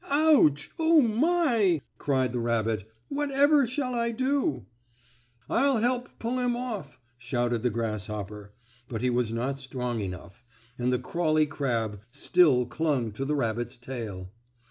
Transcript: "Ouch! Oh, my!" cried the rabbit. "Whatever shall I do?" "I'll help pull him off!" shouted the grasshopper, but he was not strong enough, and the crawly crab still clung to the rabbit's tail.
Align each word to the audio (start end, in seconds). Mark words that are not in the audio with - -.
"Ouch! 0.09 0.71
Oh, 0.79 0.99
my!" 0.99 1.79
cried 1.99 2.31
the 2.33 2.39
rabbit. 2.39 2.89
"Whatever 3.09 3.67
shall 3.67 3.93
I 3.93 4.09
do?" 4.09 4.65
"I'll 5.47 5.77
help 5.77 6.17
pull 6.17 6.39
him 6.39 6.55
off!" 6.55 6.99
shouted 7.19 7.61
the 7.61 7.69
grasshopper, 7.69 8.51
but 8.89 9.03
he 9.03 9.11
was 9.11 9.31
not 9.31 9.59
strong 9.59 9.99
enough, 10.01 10.43
and 10.79 10.91
the 10.91 10.97
crawly 10.97 11.45
crab 11.45 12.01
still 12.09 12.65
clung 12.65 13.11
to 13.11 13.23
the 13.25 13.35
rabbit's 13.35 13.77
tail. 13.77 14.31